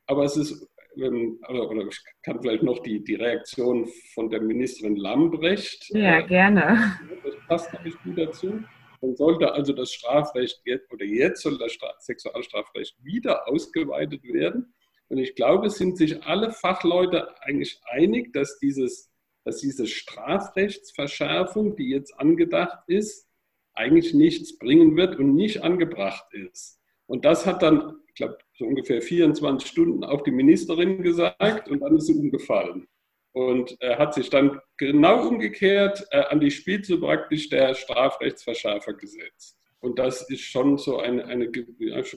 [0.08, 4.96] Aber es ist, ähm, oder ich kann vielleicht noch die, die Reaktion von der Ministerin
[4.96, 5.90] Lambrecht.
[5.90, 7.00] Ja, äh, gerne.
[7.24, 8.64] Das passt nämlich gut dazu.
[9.04, 14.74] Dann sollte also das Strafrecht jetzt, oder jetzt soll das Sexualstrafrecht wieder ausgeweitet werden.
[15.10, 19.12] Und ich glaube, es sind sich alle Fachleute eigentlich einig, dass, dieses,
[19.44, 23.28] dass diese Strafrechtsverschärfung, die jetzt angedacht ist,
[23.74, 26.80] eigentlich nichts bringen wird und nicht angebracht ist.
[27.06, 31.82] Und das hat dann, ich glaube, so ungefähr 24 Stunden auch die Ministerin gesagt und
[31.82, 32.88] dann ist sie umgefallen.
[33.34, 39.58] Und er hat sich dann genau umgekehrt äh, an die Spitze praktisch der Strafrechtsverschärfer gesetzt.
[39.80, 41.52] Und das ist schon so eine, eine,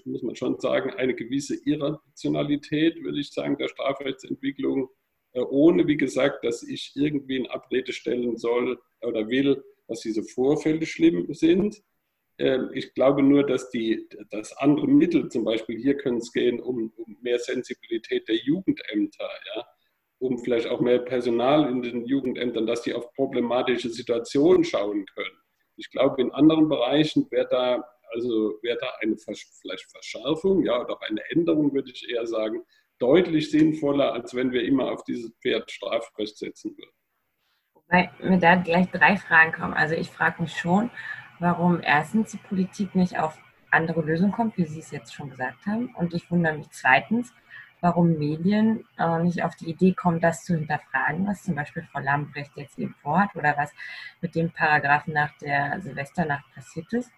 [0.05, 4.91] muss man schon sagen, eine gewisse Irrationalität, würde ich sagen, der Strafrechtsentwicklung,
[5.33, 10.23] äh, ohne, wie gesagt, dass ich irgendwie in Abrede stellen soll oder will, dass diese
[10.23, 11.83] Vorfälle schlimm sind.
[12.39, 16.61] Ähm, ich glaube nur, dass die, dass andere Mittel, zum Beispiel hier können es gehen
[16.61, 19.67] um, um mehr Sensibilität der Jugendämter, ja,
[20.19, 25.37] um vielleicht auch mehr Personal in den Jugendämtern, dass die auf problematische Situationen schauen können.
[25.77, 30.95] Ich glaube, in anderen Bereichen wäre da, also wäre da eine vielleicht Verschärfung, ja, oder
[30.95, 32.63] auch eine Änderung, würde ich eher sagen,
[32.99, 36.91] deutlich sinnvoller, als wenn wir immer auf dieses Pferd Strafrecht setzen würden.
[37.89, 39.75] Weil mir da gleich drei Fragen kommen.
[39.75, 40.91] Also ich frage mich schon,
[41.39, 43.39] warum erstens die Politik nicht auf
[43.71, 45.95] andere Lösungen kommt, wie Sie es jetzt schon gesagt haben.
[45.95, 47.33] Und ich wundere mich zweitens,
[47.81, 52.01] warum Medien äh, nicht auf die Idee kommen, das zu hinterfragen, was zum Beispiel Frau
[52.01, 53.73] Lambrecht jetzt eben vorhat oder was
[54.21, 57.11] mit dem Paragraphen nach der Silvesternacht passiert ist.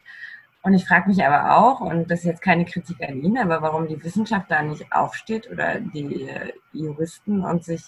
[0.62, 3.62] Und ich frage mich aber auch, und das ist jetzt keine Kritik an ihn, aber
[3.62, 7.84] warum die Wissenschaft da nicht aufsteht oder die äh, Juristen und sich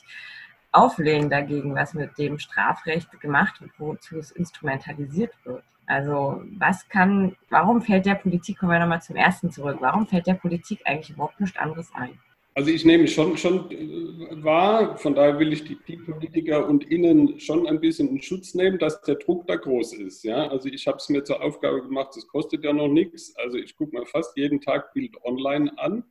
[0.72, 5.64] auflehnen dagegen, was mit dem Strafrecht gemacht wird, wozu es instrumentalisiert wird.
[5.86, 10.28] Also was kann, warum fällt der Politik, kommen wir nochmal zum ersten zurück, warum fällt
[10.28, 12.16] der Politik eigentlich überhaupt nichts anderes ein?
[12.60, 16.90] Also ich nehme schon, schon äh, wahr, von daher will ich die, die, Politiker und
[16.90, 20.24] Ihnen schon ein bisschen in Schutz nehmen, dass der Druck da groß ist.
[20.24, 20.46] Ja?
[20.48, 23.34] Also ich habe es mir zur Aufgabe gemacht, das kostet ja noch nichts.
[23.36, 26.04] Also ich gucke mir fast jeden Tag Bild online an.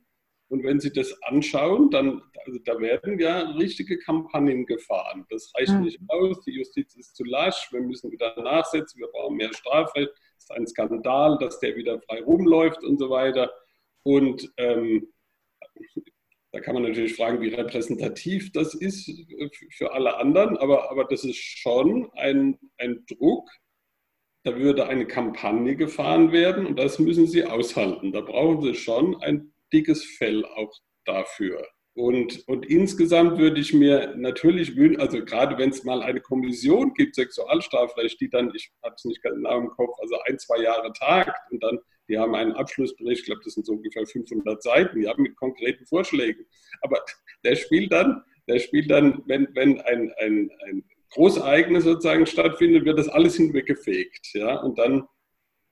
[0.48, 5.26] Und wenn Sie das anschauen, dann also da werden ja richtige Kampagnen gefahren.
[5.30, 5.82] Das reicht mhm.
[5.82, 10.10] nicht aus, die Justiz ist zu lasch, wir müssen wieder nachsetzen, wir brauchen mehr Strafrecht.
[10.36, 13.52] Es ist ein Skandal, dass der wieder frei rumläuft und so weiter.
[14.02, 15.06] Und ähm,
[16.52, 19.10] da kann man natürlich fragen, wie repräsentativ das ist
[19.70, 23.48] für alle anderen, aber, aber das ist schon ein, ein Druck.
[24.42, 28.12] Da würde eine Kampagne gefahren werden und das müssen Sie aushalten.
[28.12, 30.72] Da brauchen Sie schon ein dickes Fell auch
[31.04, 31.66] dafür.
[31.94, 36.94] Und, und insgesamt würde ich mir natürlich wünschen, also gerade wenn es mal eine Kommission
[36.94, 40.92] gibt, Sexualstrafrecht, die dann, ich habe es nicht genau im Kopf, also ein, zwei Jahre
[40.94, 41.78] tagt und dann
[42.10, 45.36] die haben einen Abschlussbericht, ich glaube, das sind so ungefähr 500 Seiten, die haben mit
[45.36, 46.44] konkreten Vorschlägen.
[46.82, 46.98] Aber
[47.44, 52.98] der spielt dann, der spielt dann, wenn, wenn ein, ein, ein Großereignis sozusagen stattfindet, wird
[52.98, 54.28] das alles hinweggefegt.
[54.34, 54.56] Ja?
[54.56, 55.06] Und dann,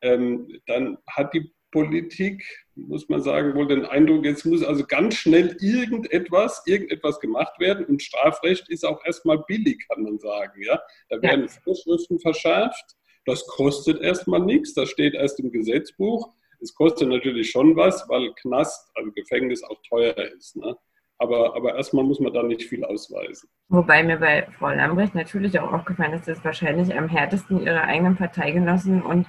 [0.01, 2.45] ähm, dann hat die Politik,
[2.77, 7.85] muss man sagen, wohl den Eindruck, jetzt muss also ganz schnell irgendetwas, irgendetwas gemacht werden.
[7.85, 10.63] Und Strafrecht ist auch erstmal billig, kann man sagen.
[10.63, 10.81] Ja?
[11.09, 11.49] Da werden.
[11.49, 12.98] Vorschriften verschärft
[13.29, 16.31] das kostet erstmal nichts, das steht erst im Gesetzbuch.
[16.61, 20.57] Es kostet natürlich schon was, weil Knast, also Gefängnis auch teuer ist.
[20.57, 20.77] Ne?
[21.19, 23.49] Aber, aber erstmal muss man da nicht viel ausweisen.
[23.69, 28.17] Wobei mir bei Frau Lambrecht natürlich auch aufgefallen ist, dass wahrscheinlich am härtesten ihre eigenen
[28.17, 29.27] Parteigenossen und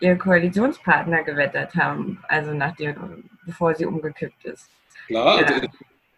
[0.00, 4.70] ihr Koalitionspartner gewettert haben, also nachdem, bevor sie umgekippt ist.
[5.06, 5.46] Klar, ja.
[5.46, 5.66] also,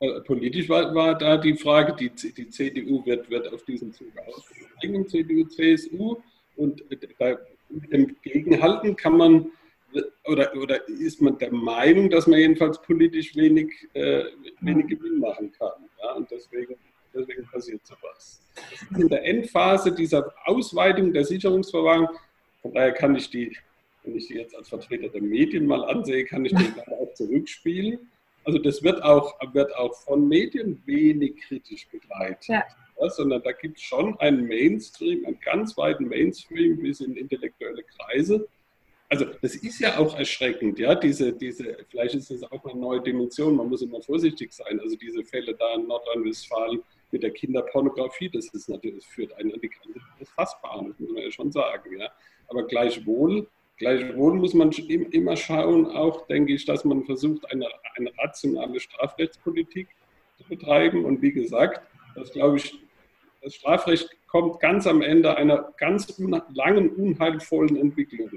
[0.01, 4.09] äh, politisch war, war, da die Frage, die, die CDU wird, wird auf diesen Zug
[4.27, 6.17] aussteigen, CDU, CSU.
[6.57, 6.85] Und
[7.19, 7.39] da
[7.91, 9.53] entgegenhalten kann man
[10.25, 14.25] oder, oder ist man der Meinung, dass man jedenfalls politisch wenig, äh,
[14.61, 15.73] wenig Gewinn machen kann.
[16.03, 16.13] Ja?
[16.13, 16.75] Und deswegen,
[17.15, 18.41] deswegen passiert sowas.
[18.97, 22.09] In der Endphase dieser Ausweitung der Sicherungsverwahrung,
[22.61, 23.57] von daher kann ich die,
[24.05, 27.99] wenn ich die jetzt als Vertreter der Medien mal ansehe, kann ich den auch zurückspielen.
[28.45, 32.47] Also das wird auch, wird auch von Medien wenig kritisch begleitet.
[32.49, 32.65] Ja
[33.11, 38.47] sondern da gibt es schon einen Mainstream, einen ganz weiten Mainstream bis in intellektuelle Kreise.
[39.09, 43.03] Also das ist ja auch erschreckend, ja, diese, diese, vielleicht ist das auch eine neue
[43.03, 44.81] Dimension, man muss immer vorsichtig sein.
[44.81, 49.53] Also diese Fälle da in Nordrhein-Westfalen mit der Kinderpornografie, das ist natürlich, das führt einen
[49.53, 52.11] an die Grenze des Fassbaren, das muss man ja schon sagen, ja.
[52.49, 53.47] Aber gleichwohl
[53.83, 59.89] Gleichwohl muss man immer schauen, auch denke ich, dass man versucht, eine, eine rationale Strafrechtspolitik
[60.39, 61.05] zu betreiben.
[61.05, 61.81] Und wie gesagt,
[62.15, 62.79] das glaube ich,
[63.43, 66.19] das Strafrecht kommt ganz am Ende einer ganz
[66.55, 68.31] langen, unheilvollen Entwicklung.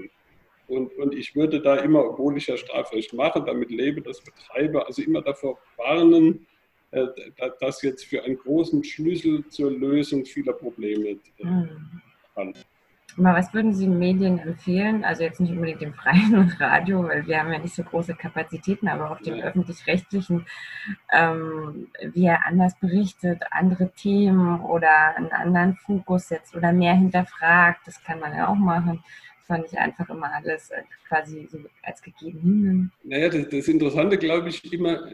[0.67, 4.85] Und, und ich würde da immer, obwohl ich ja Strafrecht mache, damit lebe, das betreibe,
[4.85, 6.47] also immer davor warnen,
[6.91, 7.05] äh,
[7.59, 12.01] das jetzt für einen großen Schlüssel zur Lösung vieler Probleme äh, mhm.
[12.33, 12.53] kann.
[13.17, 15.03] Aber was würden Sie Medien empfehlen?
[15.05, 18.87] Also jetzt nicht unbedingt im freien Radio, weil wir haben ja nicht so große Kapazitäten,
[18.87, 20.45] aber auf dem öffentlich-rechtlichen,
[21.13, 27.81] ähm, wie er anders berichtet, andere Themen oder einen anderen Fokus setzt oder mehr hinterfragt,
[27.85, 29.03] das kann man ja auch machen
[29.47, 32.91] man nicht einfach immer alles äh, quasi so als gegeben hinnimmt.
[33.03, 35.07] Naja, das, das Interessante, glaube ich, immer,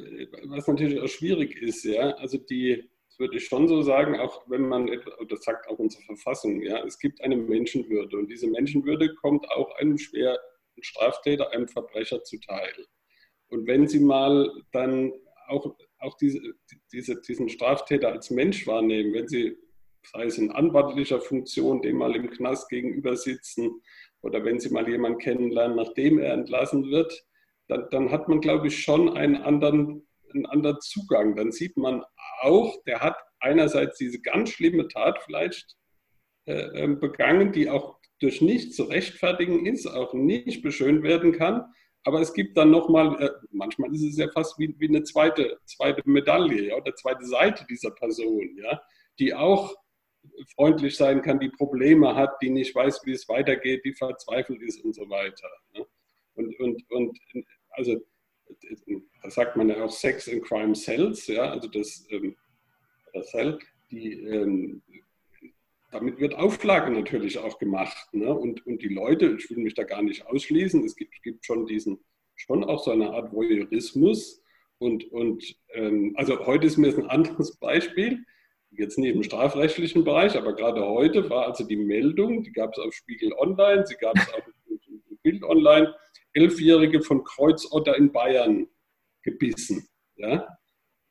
[0.45, 2.89] was natürlich auch schwierig ist, ja, also die,
[3.21, 4.89] würde ich schon so sagen, auch wenn man,
[5.29, 9.73] das sagt auch unsere Verfassung, ja, es gibt eine Menschenwürde und diese Menschenwürde kommt auch
[9.77, 10.37] einem schweren
[10.81, 12.73] Straftäter, einem Verbrecher zuteil.
[13.49, 15.13] Und wenn Sie mal dann
[15.47, 16.41] auch, auch diese,
[16.91, 19.55] diese, diesen Straftäter als Mensch wahrnehmen, wenn Sie,
[20.03, 23.81] sei es in anwaltlicher Funktion, dem mal im Knast gegenüber sitzen,
[24.21, 27.25] oder wenn Sie mal jemanden kennenlernen, nachdem er entlassen wird,
[27.67, 31.35] dann, dann hat man, glaube ich, schon einen anderen, einen anderen Zugang.
[31.35, 32.03] Dann sieht man
[32.41, 35.75] auch, der hat einerseits diese ganz schlimme Tat vielleicht
[36.45, 41.65] äh, ähm, begangen, die auch durch nichts zu rechtfertigen ist, auch nicht beschönt werden kann.
[42.03, 45.59] Aber es gibt dann nochmal, äh, manchmal ist es ja fast wie, wie eine zweite,
[45.65, 48.81] zweite Medaille ja, oder zweite Seite dieser Person, ja,
[49.19, 49.75] die auch
[50.55, 54.83] freundlich sein kann, die Probleme hat, die nicht weiß, wie es weitergeht, die verzweifelt ist
[54.83, 55.47] und so weiter.
[55.73, 55.85] Ne?
[56.35, 57.19] Und, und, und
[57.71, 57.97] also
[59.23, 62.35] da sagt man ja auch Sex and Crime Cells, ja, also das, ähm,
[63.23, 63.59] Cell,
[63.91, 64.81] die, ähm,
[65.91, 68.13] damit wird Auflage natürlich auch gemacht.
[68.13, 68.33] Ne?
[68.33, 71.65] Und, und die Leute, ich will mich da gar nicht ausschließen, es gibt, gibt schon
[71.65, 71.99] diesen,
[72.35, 74.41] schon auch so eine Art Voyeurismus.
[74.79, 78.23] Und, und ähm, also heute ist mir ein anderes Beispiel
[78.71, 82.79] jetzt nicht im strafrechtlichen Bereich, aber gerade heute war also die Meldung, die gab es
[82.79, 85.93] auf Spiegel Online, sie gab es auch im Bild Online,
[86.33, 88.67] Elfjährige von Kreuzotter in Bayern
[89.23, 89.87] gebissen.
[90.15, 90.57] Ja?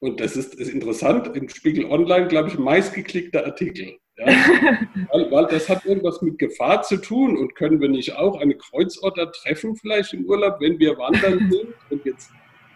[0.00, 3.98] Und das ist, ist interessant, im Spiegel Online, glaube ich, meistgeklickter Artikel.
[4.16, 4.26] Ja?
[5.12, 8.56] weil, weil, das hat irgendwas mit Gefahr zu tun und können wir nicht auch eine
[8.56, 12.30] Kreuzotter treffen vielleicht im Urlaub, wenn wir wandern sind und jetzt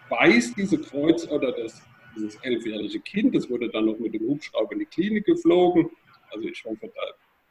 [0.09, 1.81] weiß diese Kreuzotter das
[2.15, 5.89] dieses elfjährige Kind, das wurde dann noch mit dem Hubschrauber in die Klinik geflogen.
[6.31, 7.01] Also ich hoffe, da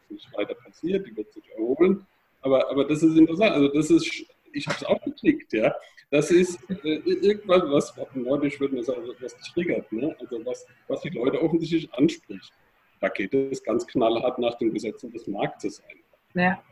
[0.01, 2.07] ist nicht weiter passiert, die wird sich erholen.
[2.41, 3.53] Aber, aber das ist interessant.
[3.53, 5.75] Also das ist, ich habe es auch geklickt, ja.
[6.11, 10.15] Das ist äh, irgendwas, was nordisch würde man sagen, was triggert, ne?
[10.21, 12.53] Also was, was die Leute offensichtlich anspricht.
[13.01, 16.41] Da geht es ganz knallhart nach den Gesetzen des Marktes ein.
[16.41, 16.63] Ja,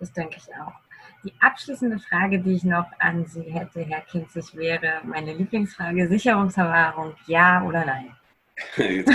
[0.00, 0.72] das denke ich auch.
[1.24, 7.14] Die abschließende Frage, die ich noch an Sie hätte, Herr Kinzig, wäre meine Lieblingsfrage: Sicherungsverwahrung,
[7.26, 8.16] ja oder nein?
[8.76, 9.12] Jetzt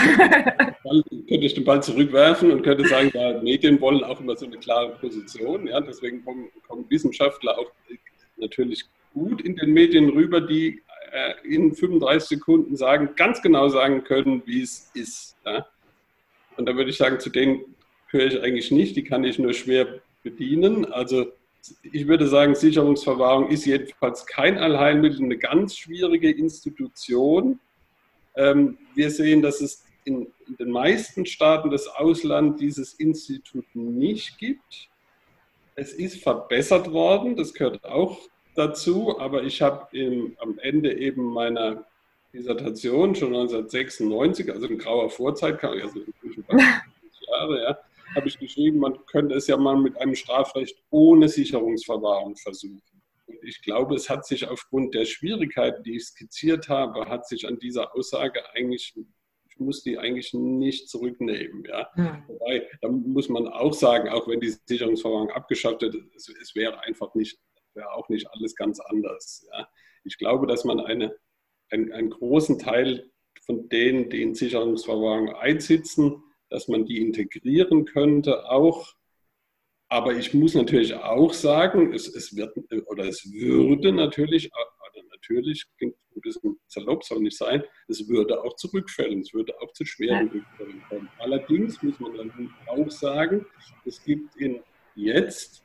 [1.27, 4.57] könnte ich den Ball zurückwerfen und könnte sagen, ja, Medien wollen auch immer so eine
[4.57, 5.67] klare Position.
[5.67, 7.71] Ja, deswegen kommen, kommen Wissenschaftler auch
[8.37, 14.03] natürlich gut in den Medien rüber, die äh, in 35 Sekunden sagen, ganz genau sagen
[14.03, 15.37] können, wie es ist.
[15.45, 15.65] Ja?
[16.57, 17.61] Und da würde ich sagen, zu denen
[18.11, 20.85] gehöre ich eigentlich nicht, die kann ich nur schwer bedienen.
[20.91, 21.27] Also
[21.83, 27.59] ich würde sagen, Sicherungsverwahrung ist jedenfalls kein Allheilmittel, eine ganz schwierige Institution.
[28.35, 30.27] Ähm, wir sehen, dass es in,
[30.59, 34.89] den meisten Staaten des Auslands dieses Institut nicht gibt.
[35.75, 38.19] Es ist verbessert worden, das gehört auch
[38.55, 39.87] dazu, aber ich habe
[40.39, 41.85] am Ende eben meiner
[42.33, 46.45] Dissertation schon 1996, also in grauer Vorzeit, also inzwischen
[47.27, 47.77] Jahre, ja,
[48.15, 52.81] habe ich geschrieben, man könnte es ja mal mit einem Strafrecht ohne Sicherungsverwahrung versuchen.
[53.41, 57.59] Ich glaube, es hat sich aufgrund der Schwierigkeiten, die ich skizziert habe, hat sich an
[57.59, 58.93] dieser Aussage eigentlich,
[59.49, 61.63] ich muss die eigentlich nicht zurücknehmen.
[61.65, 61.89] Ja?
[61.95, 62.23] Mhm.
[62.27, 66.79] Wobei, da muss man auch sagen, auch wenn die Sicherungsverwahrung abgeschafft wird, es, es wäre
[66.81, 67.39] einfach nicht,
[67.73, 69.47] wäre auch nicht alles ganz anders.
[69.51, 69.67] Ja?
[70.03, 71.15] Ich glaube, dass man eine,
[71.69, 73.09] einen, einen großen Teil
[73.45, 78.93] von denen, die in Sicherungsverwahrung einsitzen, dass man die integrieren könnte auch.
[79.93, 82.51] Aber ich muss natürlich auch sagen, es, es wird
[82.87, 88.43] oder es würde natürlich, oder natürlich klingt ein bisschen salopp, soll nicht sein, es würde
[88.43, 91.09] auch zu Rückfällen, es würde auch zu schweren Rückfällen kommen.
[91.19, 93.45] Allerdings muss man dann auch sagen,
[93.85, 94.61] es gibt in
[94.95, 95.63] jetzt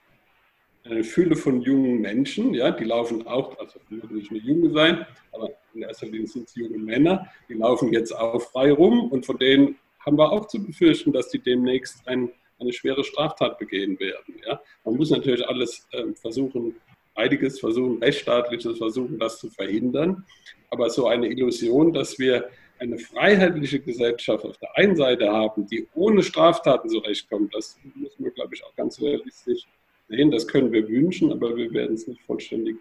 [0.85, 5.07] eine Fülle von jungen Menschen, ja, die laufen auch, also müssen nicht nur junge sein,
[5.33, 9.25] aber in erster Linie sind es junge Männer, die laufen jetzt auch frei rum und
[9.25, 13.99] von denen haben wir auch zu befürchten, dass die demnächst ein, eine schwere Straftat begehen
[13.99, 14.35] werden.
[14.47, 14.61] Ja?
[14.85, 16.77] Man muss natürlich alles äh, versuchen,
[17.15, 20.25] einiges versuchen, rechtsstaatliches versuchen, das zu verhindern.
[20.71, 22.49] Aber so eine Illusion, dass wir
[22.79, 28.33] eine freiheitliche Gesellschaft auf der einen Seite haben, die ohne Straftaten zurechtkommt, das muss man,
[28.35, 29.67] glaube ich, auch ganz realistisch
[30.09, 30.31] sehen.
[30.31, 32.77] Das können wir wünschen, aber wir werden es nicht vollständig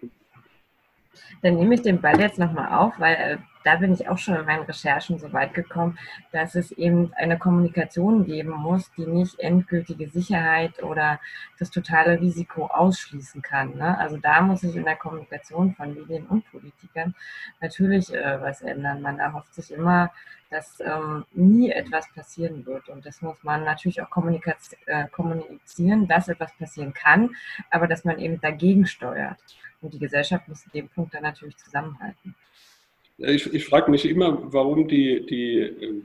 [1.42, 3.38] dann nehme ich den Ball jetzt nochmal auf, weil äh,
[3.68, 5.98] da bin ich auch schon in meinen Recherchen so weit gekommen,
[6.32, 11.20] dass es eben eine Kommunikation geben muss, die nicht endgültige Sicherheit oder
[11.58, 13.76] das totale Risiko ausschließen kann.
[13.76, 13.98] Ne?
[13.98, 17.14] Also da muss sich in der Kommunikation von Medien und Politikern
[17.60, 19.02] natürlich äh, was ändern.
[19.02, 20.12] Man erhofft sich immer,
[20.48, 22.88] dass ähm, nie etwas passieren wird.
[22.88, 24.08] Und das muss man natürlich auch
[24.86, 27.36] äh, kommunizieren, dass etwas passieren kann,
[27.70, 29.38] aber dass man eben dagegen steuert.
[29.82, 32.34] Und die Gesellschaft muss in dem Punkt dann natürlich zusammenhalten.
[33.18, 36.02] Ich, ich frage mich immer, warum die, die äh,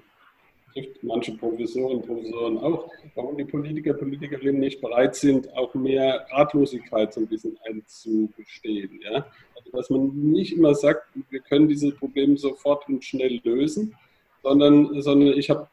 [1.03, 7.21] manche Professoren, Professoren auch, warum die Politiker, Politikerinnen nicht bereit sind, auch mehr Ratlosigkeit so
[7.21, 8.99] ein bisschen einzugestehen.
[9.03, 9.27] Ja?
[9.55, 13.95] Also, dass man nicht immer sagt, wir können diese Probleme sofort und schnell lösen,
[14.41, 15.67] sondern, sondern ich habe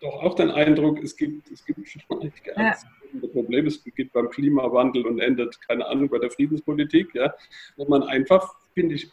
[0.00, 2.74] doch auch den Eindruck, es gibt, es gibt schon einige ja.
[3.32, 3.68] Probleme.
[3.68, 7.32] Es beginnt beim Klimawandel und endet, keine Ahnung, bei der Friedenspolitik, ja,
[7.76, 9.08] wo man einfach, finde ich,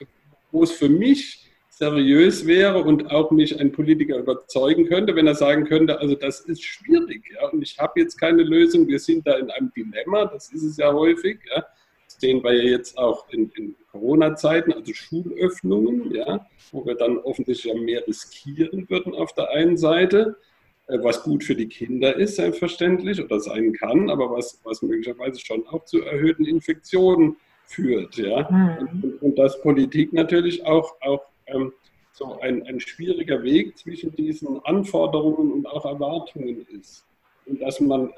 [0.51, 1.51] wo es für mich
[1.82, 6.42] seriös wäre und auch mich ein Politiker überzeugen könnte, wenn er sagen könnte, also das
[6.42, 10.26] ist schwierig, ja, und ich habe jetzt keine Lösung, wir sind da in einem Dilemma,
[10.26, 11.66] das ist es ja häufig, ja.
[12.06, 17.18] Das sehen wir ja jetzt auch in, in Corona-Zeiten, also Schulöffnungen, ja, wo wir dann
[17.18, 20.38] offensichtlich mehr riskieren würden auf der einen Seite,
[20.86, 25.40] äh, was gut für die Kinder ist, selbstverständlich, oder sein kann, aber was, was möglicherweise
[25.40, 28.18] schon auch zu erhöhten Infektionen führt.
[28.18, 28.48] Ja?
[28.52, 28.78] Mhm.
[29.02, 31.74] Und, und, dass Politik natürlich auch, auch ähm,
[32.14, 37.06] so ein, ein schwieriger Weg zwischen diesen Anforderungen und auch Erwartungen ist.
[37.45, 38.14] Und dass man,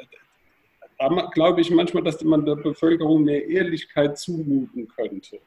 [0.97, 5.39] da glaube ich manchmal, dass man der Bevölkerung mehr Ehrlichkeit zumuten könnte.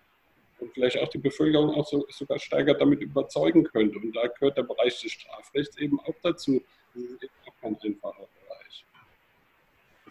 [0.58, 3.98] Und vielleicht auch die Bevölkerung auch so, sogar stärker damit überzeugen könnte.
[3.98, 6.62] Und da gehört der Bereich des Strafrechts eben auch dazu.
[6.94, 8.26] Das ist auch kein einfacher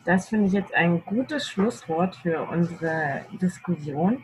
[0.06, 4.24] das finde ich jetzt ein gutes Schlusswort für unsere Diskussion.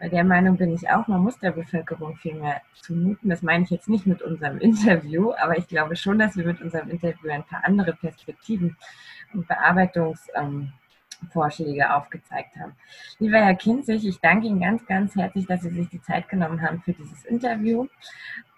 [0.00, 3.30] Bei der Meinung bin ich auch, man muss der Bevölkerung viel mehr zumuten.
[3.30, 6.60] Das meine ich jetzt nicht mit unserem Interview, aber ich glaube schon, dass wir mit
[6.60, 8.76] unserem Interview ein paar andere Perspektiven
[9.32, 12.72] und Bearbeitungsvorschläge aufgezeigt haben.
[13.20, 16.60] Lieber Herr Kinzig, ich danke Ihnen ganz, ganz herzlich, dass Sie sich die Zeit genommen
[16.60, 17.86] haben für dieses Interview.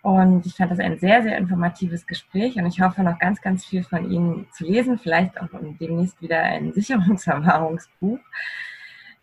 [0.04, 3.64] Und ich fand das ein sehr, sehr informatives Gespräch und ich hoffe noch ganz, ganz
[3.64, 5.48] viel von Ihnen zu lesen, vielleicht auch
[5.80, 8.18] demnächst wieder ein Sicherungserfahrungsbuch.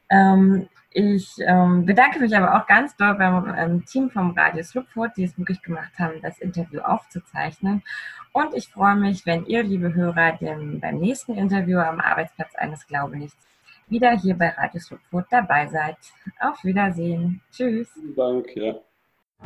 [0.09, 5.15] Ähm, ich ähm, bedanke mich aber auch ganz doll beim ähm, Team vom Radio Slupfurt,
[5.17, 7.83] die es möglich gemacht haben, das Interview aufzuzeichnen.
[8.33, 12.87] Und ich freue mich, wenn ihr, liebe Hörer, dem, beim nächsten Interview am Arbeitsplatz eines
[12.87, 13.45] Glaube nichts
[13.87, 15.97] wieder hier bei Radio Slupfurt dabei seid.
[16.39, 17.39] Auf Wiedersehen.
[17.51, 17.87] Tschüss.
[17.93, 18.73] Vielen Dank, ja.